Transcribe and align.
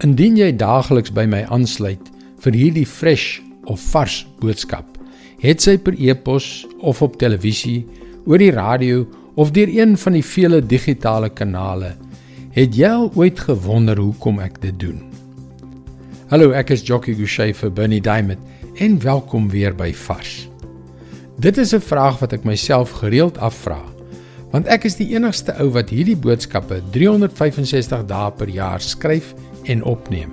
Indien 0.00 0.38
jy 0.38 0.46
daagliks 0.56 1.12
by 1.12 1.26
my 1.28 1.42
aansluit 1.52 2.06
vir 2.40 2.54
hierdie 2.56 2.86
fresh 2.88 3.42
of 3.68 3.82
vars 3.92 4.22
boodskap, 4.40 4.86
het 5.42 5.60
sy 5.60 5.74
per 5.76 5.92
e-pos 6.00 6.46
of 6.80 7.02
op 7.04 7.18
televisie, 7.20 7.82
oor 8.24 8.40
die 8.40 8.54
radio 8.54 9.02
of 9.36 9.52
deur 9.52 9.68
een 9.68 9.98
van 10.00 10.16
die 10.16 10.24
vele 10.24 10.62
digitale 10.64 11.28
kanale, 11.28 11.90
het 12.56 12.78
jy 12.80 12.88
al 12.88 13.10
ooit 13.12 13.42
gewonder 13.44 14.00
hoekom 14.00 14.40
ek 14.40 14.56
dit 14.64 14.78
doen? 14.80 15.02
Hallo, 16.32 16.54
ek 16.56 16.72
is 16.72 16.86
Jockey 16.86 17.18
Gouchee 17.18 17.52
vir 17.60 17.76
Bernie 17.76 18.00
Diamond 18.00 18.80
en 18.80 18.96
welkom 19.04 19.52
weer 19.52 19.76
by 19.76 19.92
Vars. 19.92 20.48
Dit 21.36 21.60
is 21.60 21.74
'n 21.74 21.84
vraag 21.84 22.20
wat 22.24 22.32
ek 22.32 22.44
myself 22.44 23.04
gereeld 23.04 23.36
afvra, 23.36 23.84
want 24.50 24.66
ek 24.66 24.84
is 24.84 24.96
die 24.96 25.12
enigste 25.12 25.52
ou 25.60 25.68
wat 25.70 25.90
hierdie 25.90 26.16
boodskappe 26.16 26.80
365 26.90 28.06
dae 28.06 28.30
per 28.32 28.48
jaar 28.48 28.80
skryf 28.80 29.34
en 29.64 29.84
opneem. 29.84 30.32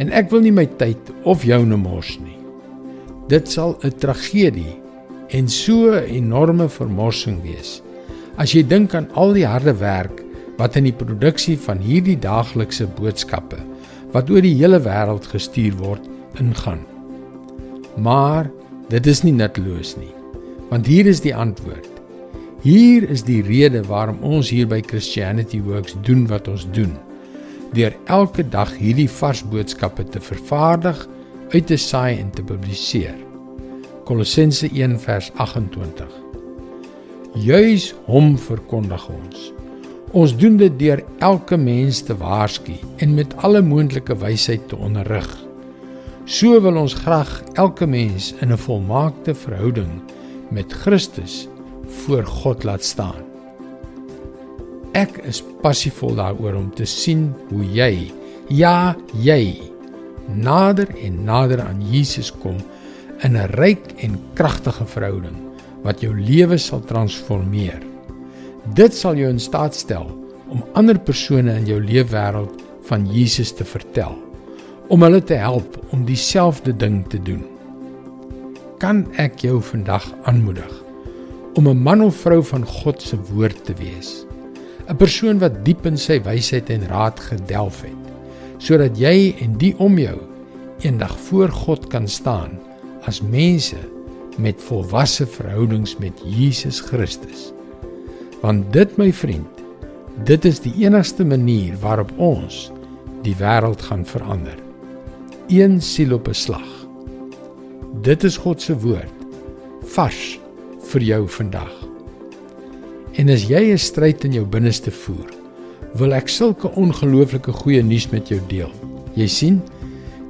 En 0.00 0.08
ek 0.16 0.30
wil 0.32 0.44
nie 0.44 0.54
my 0.54 0.66
tyd 0.80 1.10
of 1.28 1.44
joune 1.44 1.76
mors 1.76 2.14
nie. 2.22 2.38
Dit 3.28 3.50
sal 3.50 3.76
'n 3.84 3.92
tragedie 3.98 4.80
en 5.28 5.48
so 5.48 5.92
'n 5.92 6.08
enorme 6.08 6.68
vermorsing 6.68 7.42
wees. 7.42 7.82
As 8.36 8.52
jy 8.52 8.62
dink 8.62 8.94
aan 8.94 9.08
al 9.12 9.32
die 9.32 9.46
harde 9.46 9.74
werk 9.78 10.22
wat 10.56 10.76
in 10.76 10.84
die 10.84 10.96
produksie 10.96 11.58
van 11.58 11.78
hierdie 11.78 12.18
daaglikse 12.18 12.86
boodskappe 12.86 13.58
wat 14.12 14.30
oor 14.30 14.40
die 14.40 14.56
hele 14.56 14.80
wêreld 14.80 15.26
gestuur 15.26 15.76
word 15.76 16.08
ingaan. 16.40 16.80
Maar 17.96 18.50
dit 18.88 19.06
is 19.06 19.22
nie 19.22 19.32
nutteloos 19.32 19.96
nie. 19.96 20.14
Want 20.70 20.86
hier 20.86 21.06
is 21.06 21.20
die 21.20 21.34
antwoord. 21.34 21.88
Hier 22.62 23.10
is 23.10 23.22
die 23.22 23.42
rede 23.42 23.82
waarom 23.82 24.18
ons 24.22 24.50
hier 24.50 24.66
by 24.66 24.80
Christianity 24.80 25.60
Works 25.60 25.96
doen 26.02 26.26
wat 26.26 26.48
ons 26.48 26.66
doen 26.72 26.96
deur 27.72 27.94
elke 28.10 28.44
dag 28.48 28.72
hierdie 28.78 29.08
vars 29.20 29.42
boodskappe 29.46 30.04
te 30.04 30.20
vervaardig, 30.20 31.06
uit 31.50 31.66
te 31.66 31.76
saai 31.76 32.18
en 32.18 32.30
te 32.30 32.42
publiseer. 32.42 33.14
Kolossense 34.04 34.68
1:28. 34.68 36.06
Juis 37.34 37.94
hom 38.06 38.36
verkondig 38.38 39.08
ons. 39.08 39.52
Ons 40.10 40.34
doen 40.36 40.56
dit 40.58 40.78
deur 40.78 41.04
elke 41.22 41.56
mens 41.56 42.00
te 42.02 42.16
waarsku 42.18 42.74
en 42.98 43.14
met 43.14 43.36
alle 43.46 43.62
moontlike 43.62 44.16
wysheid 44.18 44.68
te 44.68 44.76
onderrig. 44.76 45.30
So 46.26 46.60
wil 46.60 46.76
ons 46.76 46.94
graag 46.94 47.42
elke 47.54 47.86
mens 47.86 48.34
in 48.40 48.52
'n 48.52 48.58
volmaakte 48.58 49.34
verhouding 49.34 50.02
met 50.50 50.72
Christus 50.72 51.48
voor 51.86 52.24
God 52.24 52.64
laat 52.64 52.84
staan. 52.84 53.29
Ek 55.00 55.20
is 55.24 55.38
passievol 55.62 56.16
daaroor 56.18 56.58
om 56.58 56.68
te 56.76 56.84
sien 56.88 57.30
hoe 57.48 57.64
jy, 57.64 58.10
ja, 58.52 58.92
jy 59.24 59.70
nader 60.28 60.90
en 61.00 61.22
nader 61.24 61.62
aan 61.62 61.80
Jesus 61.88 62.28
kom 62.42 62.58
in 63.24 63.36
'n 63.36 63.48
ryk 63.56 63.86
en 64.04 64.18
kragtige 64.34 64.84
verhouding 64.84 65.38
wat 65.84 66.02
jou 66.04 66.12
lewe 66.12 66.58
sal 66.58 66.82
transformeer. 66.84 67.80
Dit 68.74 68.94
sal 68.94 69.16
jou 69.16 69.30
in 69.30 69.40
staat 69.40 69.74
stel 69.74 70.10
om 70.50 70.64
ander 70.74 70.98
persone 70.98 71.54
in 71.56 71.66
jou 71.66 71.80
leefwêreld 71.80 72.60
van 72.88 73.06
Jesus 73.06 73.52
te 73.52 73.64
vertel, 73.64 74.18
om 74.88 75.02
hulle 75.02 75.22
te 75.22 75.34
help 75.34 75.78
om 75.92 76.04
dieselfde 76.04 76.76
ding 76.76 77.06
te 77.08 77.22
doen. 77.22 77.44
Kan 78.78 79.06
ek 79.16 79.40
jou 79.40 79.60
vandag 79.62 80.12
aanmoedig 80.24 80.72
om 81.54 81.68
'n 81.68 81.82
man 81.82 82.02
of 82.02 82.16
vrou 82.16 82.42
van 82.42 82.66
God 82.66 83.02
se 83.02 83.16
woord 83.32 83.64
te 83.64 83.74
wees? 83.74 84.29
'n 84.90 84.96
persoon 84.98 85.38
wat 85.38 85.60
diep 85.62 85.84
in 85.86 85.98
sy 85.98 86.18
wysheid 86.26 86.70
en 86.74 86.82
raad 86.90 87.20
gedelf 87.22 87.82
het, 87.86 88.06
sodat 88.58 88.98
jy 88.98 89.36
en 89.38 89.54
die 89.60 89.70
om 89.78 89.98
jou 89.98 90.16
eendag 90.82 91.14
voor 91.28 91.52
God 91.54 91.86
kan 91.92 92.08
staan 92.08 92.58
as 93.06 93.20
mense 93.22 93.78
met 94.38 94.62
volwasse 94.66 95.26
verhoudings 95.26 95.94
met 96.02 96.18
Jesus 96.26 96.80
Christus. 96.80 97.52
Want 98.42 98.72
dit 98.72 98.96
my 98.98 99.12
vriend, 99.12 99.62
dit 100.26 100.44
is 100.44 100.58
die 100.64 100.74
enigste 100.82 101.24
manier 101.24 101.76
waarop 101.78 102.10
ons 102.18 102.70
die 103.22 103.36
wêreld 103.38 103.82
gaan 103.82 104.02
verander. 104.04 104.58
Een 105.48 105.80
siel 105.80 106.16
op 106.18 106.28
'n 106.28 106.34
slag. 106.34 106.70
Dit 108.02 108.24
is 108.24 108.36
God 108.36 108.62
se 108.62 108.74
woord 108.78 109.14
vars 109.94 110.38
vir 110.90 111.02
jou 111.02 111.28
vandag. 111.28 111.89
En 113.20 113.28
as 113.28 113.42
jy 113.44 113.72
'n 113.72 113.78
stryd 113.78 114.24
in 114.24 114.32
jou 114.32 114.46
binneste 114.46 114.90
voer, 114.90 115.28
wil 116.00 116.14
ek 116.16 116.28
sulke 116.28 116.70
ongelooflike 116.72 117.52
goeie 117.52 117.82
nuus 117.82 118.06
met 118.10 118.28
jou 118.28 118.40
deel. 118.48 118.70
Jy 119.14 119.26
sien, 119.26 119.60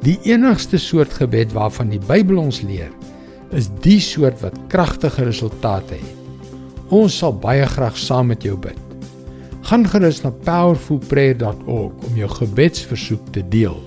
die 0.03 0.19
enigste 0.27 0.79
soort 0.79 1.13
gebed 1.13 1.53
waarvan 1.53 1.91
die 1.91 2.01
Bybel 2.09 2.39
ons 2.39 2.63
leer, 2.63 2.91
is 3.53 3.69
die 3.85 4.01
soort 4.01 4.41
wat 4.41 4.59
kragtige 4.69 5.25
resultate 5.25 5.95
het. 5.95 6.17
Ons 6.89 7.19
sal 7.19 7.33
baie 7.33 7.67
graag 7.67 7.97
saam 7.97 8.27
met 8.27 8.43
jou 8.43 8.57
bid. 8.57 8.79
Gaan 9.63 9.87
gerus 9.87 10.23
na 10.25 10.31
powerfulprayer.org 10.31 11.93
om 12.09 12.17
jou 12.17 12.29
gebedsversoek 12.29 13.33
te 13.33 13.49
deel. 13.49 13.79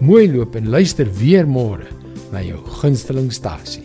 Mooi 0.00 0.28
loop 0.32 0.56
en 0.56 0.68
luister 0.68 1.08
weer 1.08 1.46
môre 1.46 1.88
na 2.32 2.42
jou 2.42 2.60
gunsteling 2.82 3.32
stasie. 3.32 3.83